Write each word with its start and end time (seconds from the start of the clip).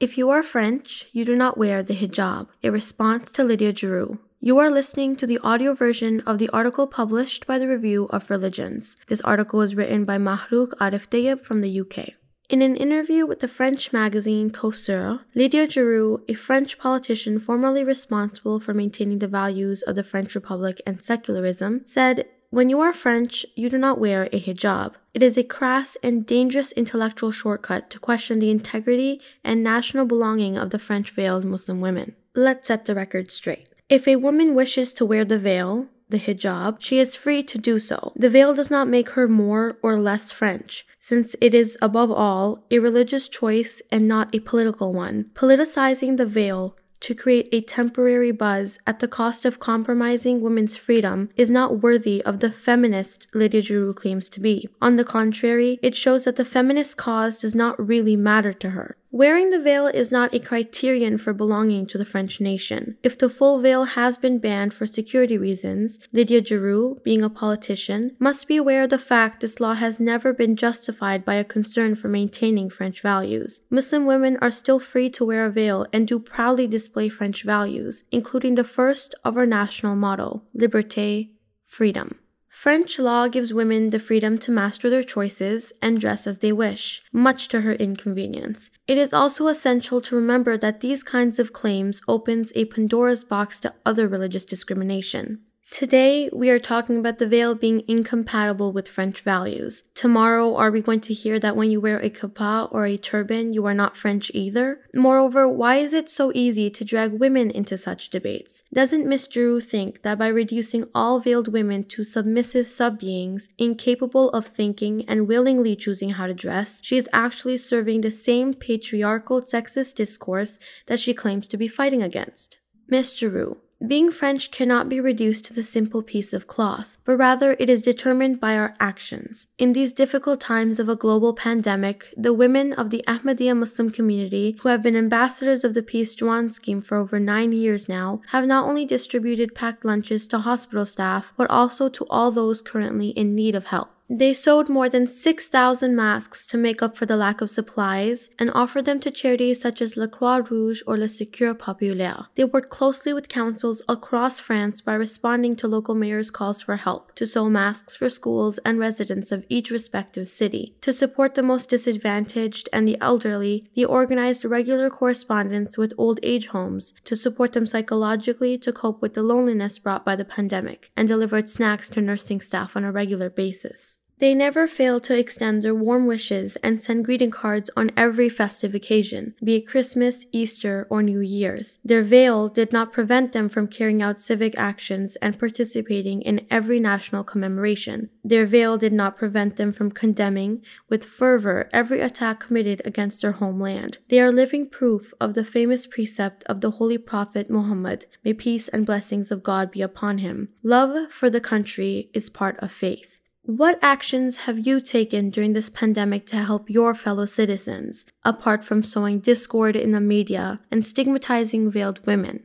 If 0.00 0.16
you 0.16 0.30
are 0.30 0.42
French, 0.42 1.08
you 1.12 1.26
do 1.26 1.36
not 1.36 1.58
wear 1.58 1.82
the 1.82 1.94
hijab, 1.94 2.48
a 2.64 2.70
response 2.70 3.30
to 3.32 3.44
Lydia 3.44 3.74
Guirous. 3.74 4.16
You 4.40 4.56
are 4.56 4.70
listening 4.70 5.14
to 5.16 5.26
the 5.26 5.38
audio 5.40 5.74
version 5.74 6.22
of 6.22 6.38
the 6.38 6.48
article 6.54 6.86
published 6.86 7.46
by 7.46 7.58
the 7.58 7.68
Review 7.68 8.06
of 8.06 8.30
Religions. 8.30 8.96
This 9.08 9.20
article 9.20 9.58
was 9.58 9.74
written 9.74 10.06
by 10.06 10.16
Mahrouk 10.16 10.70
Arif 10.80 11.08
Tayyib 11.08 11.42
from 11.42 11.60
the 11.60 11.80
UK. 11.82 12.14
In 12.48 12.62
an 12.62 12.76
interview 12.76 13.26
with 13.26 13.40
the 13.40 13.46
French 13.46 13.92
magazine 13.92 14.48
Causeur, 14.48 15.20
Lydia 15.34 15.66
Guirous, 15.66 16.22
a 16.28 16.32
French 16.32 16.78
politician 16.78 17.38
formerly 17.38 17.84
responsible 17.84 18.58
for 18.58 18.72
maintaining 18.72 19.18
the 19.18 19.28
values 19.28 19.82
of 19.82 19.96
the 19.96 20.02
French 20.02 20.34
Republic 20.34 20.80
and 20.86 21.04
secularism, 21.04 21.82
said, 21.84 22.24
When 22.52 22.68
you 22.68 22.80
are 22.80 22.92
French, 22.92 23.46
you 23.54 23.70
do 23.70 23.78
not 23.78 24.00
wear 24.00 24.24
a 24.32 24.40
hijab. 24.40 24.94
It 25.14 25.22
is 25.22 25.38
a 25.38 25.44
crass 25.44 25.96
and 26.02 26.26
dangerous 26.26 26.72
intellectual 26.72 27.30
shortcut 27.30 27.90
to 27.90 28.00
question 28.00 28.40
the 28.40 28.50
integrity 28.50 29.20
and 29.44 29.62
national 29.62 30.04
belonging 30.04 30.58
of 30.58 30.70
the 30.70 30.80
French 30.80 31.12
veiled 31.12 31.44
Muslim 31.44 31.80
women. 31.80 32.16
Let's 32.34 32.66
set 32.66 32.86
the 32.86 32.94
record 32.96 33.30
straight. 33.30 33.68
If 33.88 34.08
a 34.08 34.16
woman 34.16 34.56
wishes 34.56 34.92
to 34.94 35.06
wear 35.06 35.24
the 35.24 35.38
veil, 35.38 35.86
the 36.08 36.18
hijab, 36.18 36.78
she 36.80 36.98
is 36.98 37.14
free 37.14 37.44
to 37.44 37.56
do 37.56 37.78
so. 37.78 38.12
The 38.16 38.28
veil 38.28 38.52
does 38.52 38.68
not 38.68 38.88
make 38.88 39.10
her 39.10 39.28
more 39.28 39.78
or 39.80 40.00
less 40.00 40.32
French, 40.32 40.84
since 40.98 41.36
it 41.40 41.54
is, 41.54 41.78
above 41.80 42.10
all, 42.10 42.66
a 42.68 42.80
religious 42.80 43.28
choice 43.28 43.80
and 43.92 44.08
not 44.08 44.34
a 44.34 44.40
political 44.40 44.92
one. 44.92 45.30
Politicizing 45.34 46.16
the 46.16 46.26
veil 46.26 46.76
to 47.00 47.14
create 47.14 47.48
a 47.52 47.60
temporary 47.60 48.30
buzz 48.30 48.78
at 48.86 49.00
the 49.00 49.08
cost 49.08 49.44
of 49.44 49.58
compromising 49.58 50.40
women's 50.40 50.76
freedom 50.76 51.30
is 51.36 51.50
not 51.50 51.80
worthy 51.80 52.22
of 52.22 52.40
the 52.40 52.52
feminist 52.52 53.26
Lydia 53.34 53.62
Guirous 53.62 53.94
claims 53.96 54.28
to 54.28 54.40
be. 54.40 54.68
On 54.80 54.96
the 54.96 55.04
contrary, 55.04 55.78
it 55.82 55.96
shows 55.96 56.24
that 56.24 56.36
the 56.36 56.44
feminist 56.44 56.96
cause 56.96 57.38
does 57.38 57.54
not 57.54 57.84
really 57.84 58.16
matter 58.16 58.52
to 58.52 58.70
her. 58.70 58.96
Wearing 59.12 59.50
the 59.50 59.58
veil 59.58 59.88
is 59.88 60.12
not 60.12 60.32
a 60.32 60.38
criterion 60.38 61.18
for 61.18 61.32
belonging 61.32 61.84
to 61.86 61.98
the 61.98 62.04
French 62.04 62.40
nation. 62.40 62.96
If 63.02 63.18
the 63.18 63.28
full 63.28 63.58
veil 63.58 63.84
has 63.84 64.16
been 64.16 64.38
banned 64.38 64.72
for 64.72 64.86
security 64.86 65.36
reasons, 65.36 65.98
Lydia 66.12 66.40
Guirous, 66.40 67.00
being 67.02 67.24
a 67.24 67.28
politician, 67.28 68.14
must 68.20 68.46
be 68.46 68.56
aware 68.56 68.84
of 68.84 68.90
the 68.90 68.98
fact 68.98 69.40
this 69.40 69.58
law 69.58 69.74
has 69.74 69.98
never 69.98 70.32
been 70.32 70.54
justified 70.54 71.24
by 71.24 71.34
a 71.34 71.44
concern 71.44 71.96
for 71.96 72.06
maintaining 72.06 72.70
French 72.70 73.02
values. 73.02 73.62
Muslim 73.68 74.06
women 74.06 74.38
are 74.40 74.52
still 74.52 74.78
free 74.78 75.10
to 75.10 75.24
wear 75.24 75.44
a 75.44 75.50
veil 75.50 75.86
and 75.92 76.06
do 76.06 76.20
proudly 76.20 76.68
display 76.68 77.08
French 77.08 77.42
values, 77.42 78.04
including 78.12 78.54
the 78.54 78.62
first 78.62 79.16
of 79.24 79.36
our 79.36 79.46
national 79.46 79.96
motto, 79.96 80.42
liberté, 80.56 81.30
freedom. 81.64 82.20
French 82.50 82.98
law 82.98 83.28
gives 83.28 83.54
women 83.54 83.90
the 83.90 83.98
freedom 84.00 84.36
to 84.36 84.50
master 84.50 84.90
their 84.90 85.04
choices 85.04 85.72
and 85.80 86.00
dress 86.00 86.26
as 86.26 86.38
they 86.38 86.52
wish, 86.52 87.00
much 87.12 87.46
to 87.48 87.60
her 87.60 87.74
inconvenience. 87.74 88.70
It 88.88 88.98
is 88.98 89.12
also 89.12 89.46
essential 89.46 90.02
to 90.02 90.16
remember 90.16 90.58
that 90.58 90.80
these 90.80 91.04
kinds 91.04 91.38
of 91.38 91.52
claims 91.52 92.02
opens 92.08 92.52
a 92.56 92.66
Pandora's 92.66 93.22
box 93.22 93.60
to 93.60 93.74
other 93.86 94.08
religious 94.08 94.44
discrimination. 94.44 95.42
Today, 95.70 96.28
we 96.32 96.50
are 96.50 96.58
talking 96.58 96.96
about 96.96 97.18
the 97.18 97.28
veil 97.28 97.54
being 97.54 97.84
incompatible 97.86 98.72
with 98.72 98.88
French 98.88 99.20
values. 99.20 99.84
Tomorrow, 99.94 100.56
are 100.56 100.70
we 100.72 100.82
going 100.82 101.00
to 101.02 101.14
hear 101.14 101.38
that 101.38 101.54
when 101.54 101.70
you 101.70 101.80
wear 101.80 102.00
a 102.00 102.10
kippah 102.10 102.68
or 102.72 102.86
a 102.86 102.98
turban, 102.98 103.54
you 103.54 103.64
are 103.66 103.74
not 103.74 103.96
French 103.96 104.32
either? 104.34 104.80
Moreover, 104.92 105.48
why 105.48 105.76
is 105.76 105.92
it 105.92 106.10
so 106.10 106.32
easy 106.34 106.70
to 106.70 106.84
drag 106.84 107.12
women 107.12 107.52
into 107.52 107.76
such 107.76 108.10
debates? 108.10 108.64
Doesn't 108.74 109.06
Miss 109.06 109.28
Guirous 109.28 109.64
think 109.64 110.02
that 110.02 110.18
by 110.18 110.26
reducing 110.26 110.86
all 110.92 111.20
veiled 111.20 111.52
women 111.52 111.84
to 111.84 112.02
submissive 112.02 112.66
sub 112.66 112.98
beings, 112.98 113.48
incapable 113.56 114.28
of 114.30 114.48
thinking 114.48 115.04
and 115.08 115.28
willingly 115.28 115.76
choosing 115.76 116.10
how 116.10 116.26
to 116.26 116.34
dress, 116.34 116.80
she 116.82 116.96
is 116.96 117.08
actually 117.12 117.56
serving 117.56 118.00
the 118.00 118.10
same 118.10 118.54
patriarchal 118.54 119.40
sexist 119.40 119.94
discourse 119.94 120.58
that 120.86 120.98
she 120.98 121.14
claims 121.14 121.46
to 121.46 121.56
be 121.56 121.68
fighting 121.68 122.02
against? 122.02 122.58
Miss 122.88 123.18
Guirous, 123.18 123.56
being 123.86 124.10
French 124.10 124.50
cannot 124.50 124.90
be 124.90 125.00
reduced 125.00 125.46
to 125.46 125.54
the 125.54 125.62
simple 125.62 126.02
piece 126.02 126.34
of 126.34 126.46
cloth, 126.46 126.98
but 127.04 127.16
rather 127.16 127.56
it 127.58 127.70
is 127.70 127.80
determined 127.80 128.38
by 128.38 128.54
our 128.54 128.74
actions. 128.78 129.46
In 129.58 129.72
these 129.72 129.92
difficult 129.92 130.40
times 130.40 130.78
of 130.78 130.88
a 130.88 130.96
global 130.96 131.32
pandemic, 131.32 132.12
the 132.16 132.34
women 132.34 132.74
of 132.74 132.90
the 132.90 133.02
Ahmadiyya 133.08 133.56
Muslim 133.56 133.90
community, 133.90 134.58
who 134.60 134.68
have 134.68 134.82
been 134.82 134.96
ambassadors 134.96 135.64
of 135.64 135.72
the 135.72 135.82
Peace 135.82 136.14
Juan 136.20 136.50
scheme 136.50 136.82
for 136.82 136.98
over 136.98 137.18
nine 137.18 137.52
years 137.52 137.88
now, 137.88 138.20
have 138.28 138.46
not 138.46 138.66
only 138.66 138.84
distributed 138.84 139.54
packed 139.54 139.84
lunches 139.84 140.26
to 140.28 140.40
hospital 140.40 140.84
staff, 140.84 141.32
but 141.38 141.48
also 141.48 141.88
to 141.88 142.06
all 142.10 142.30
those 142.30 142.60
currently 142.60 143.08
in 143.10 143.34
need 143.34 143.54
of 143.54 143.66
help. 143.66 143.88
They 144.12 144.34
sewed 144.34 144.68
more 144.68 144.88
than 144.88 145.06
6,000 145.06 145.94
masks 145.94 146.44
to 146.48 146.58
make 146.58 146.82
up 146.82 146.96
for 146.96 147.06
the 147.06 147.16
lack 147.16 147.40
of 147.40 147.48
supplies 147.48 148.28
and 148.40 148.50
offered 148.52 148.84
them 148.84 148.98
to 149.00 149.10
charities 149.12 149.60
such 149.60 149.80
as 149.80 149.96
La 149.96 150.08
Croix 150.08 150.40
Rouge 150.40 150.82
or 150.84 150.98
Le 150.98 151.08
Secours 151.08 151.54
Populaire. 151.60 152.26
They 152.34 152.42
worked 152.42 152.70
closely 152.70 153.12
with 153.12 153.28
councils 153.28 153.82
across 153.88 154.40
France 154.40 154.80
by 154.80 154.94
responding 154.94 155.54
to 155.56 155.68
local 155.68 155.94
mayors' 155.94 156.32
calls 156.32 156.60
for 156.60 156.74
help 156.74 157.14
to 157.14 157.24
sew 157.24 157.48
masks 157.48 157.94
for 157.94 158.10
schools 158.10 158.58
and 158.64 158.80
residents 158.80 159.30
of 159.30 159.44
each 159.48 159.70
respective 159.70 160.28
city. 160.28 160.74
To 160.80 160.92
support 160.92 161.36
the 161.36 161.44
most 161.44 161.70
disadvantaged 161.70 162.68
and 162.72 162.88
the 162.88 162.98
elderly, 163.00 163.70
they 163.76 163.84
organized 163.84 164.44
regular 164.44 164.90
correspondence 164.90 165.78
with 165.78 165.94
old 165.96 166.18
age 166.24 166.48
homes 166.48 166.94
to 167.04 167.14
support 167.14 167.52
them 167.52 167.64
psychologically 167.64 168.58
to 168.58 168.72
cope 168.72 169.00
with 169.00 169.14
the 169.14 169.22
loneliness 169.22 169.78
brought 169.78 170.04
by 170.04 170.16
the 170.16 170.24
pandemic 170.24 170.90
and 170.96 171.06
delivered 171.06 171.48
snacks 171.48 171.88
to 171.90 172.00
nursing 172.00 172.40
staff 172.40 172.76
on 172.76 172.82
a 172.82 172.90
regular 172.90 173.30
basis. 173.30 173.98
They 174.20 174.34
never 174.34 174.66
fail 174.66 175.00
to 175.00 175.18
extend 175.18 175.62
their 175.62 175.74
warm 175.74 176.06
wishes 176.06 176.56
and 176.56 176.80
send 176.80 177.06
greeting 177.06 177.30
cards 177.30 177.70
on 177.74 177.90
every 177.96 178.28
festive 178.28 178.74
occasion, 178.74 179.34
be 179.42 179.56
it 179.56 179.66
Christmas, 179.66 180.26
Easter, 180.30 180.86
or 180.90 181.02
New 181.02 181.20
Year's. 181.20 181.78
Their 181.82 182.02
veil 182.02 182.50
did 182.50 182.70
not 182.70 182.92
prevent 182.92 183.32
them 183.32 183.48
from 183.48 183.66
carrying 183.66 184.02
out 184.02 184.20
civic 184.20 184.54
actions 184.58 185.16
and 185.16 185.38
participating 185.38 186.20
in 186.20 186.46
every 186.50 186.78
national 186.78 187.24
commemoration. 187.24 188.10
Their 188.22 188.44
veil 188.44 188.76
did 188.76 188.92
not 188.92 189.16
prevent 189.16 189.56
them 189.56 189.72
from 189.72 189.90
condemning 189.90 190.62
with 190.90 191.06
fervor 191.06 191.70
every 191.72 192.02
attack 192.02 192.40
committed 192.40 192.82
against 192.84 193.22
their 193.22 193.32
homeland. 193.32 193.98
They 194.10 194.20
are 194.20 194.30
living 194.30 194.68
proof 194.68 195.14
of 195.18 195.32
the 195.32 195.44
famous 195.44 195.86
precept 195.86 196.44
of 196.44 196.60
the 196.60 196.72
Holy 196.72 196.98
Prophet 196.98 197.48
Muhammad, 197.48 198.04
may 198.22 198.34
peace 198.34 198.68
and 198.68 198.84
blessings 198.84 199.30
of 199.30 199.42
God 199.42 199.70
be 199.70 199.80
upon 199.80 200.18
him. 200.18 200.50
Love 200.62 201.10
for 201.10 201.30
the 201.30 201.40
country 201.40 202.10
is 202.12 202.28
part 202.28 202.58
of 202.58 202.70
faith. 202.70 203.19
What 203.42 203.78
actions 203.80 204.38
have 204.44 204.66
you 204.66 204.80
taken 204.80 205.30
during 205.30 205.54
this 205.54 205.70
pandemic 205.70 206.26
to 206.26 206.36
help 206.36 206.68
your 206.68 206.94
fellow 206.94 207.24
citizens, 207.24 208.04
apart 208.22 208.62
from 208.62 208.82
sowing 208.82 209.18
discord 209.20 209.76
in 209.76 209.92
the 209.92 210.00
media 210.00 210.60
and 210.70 210.84
stigmatizing 210.84 211.70
veiled 211.70 212.04
women? 212.06 212.44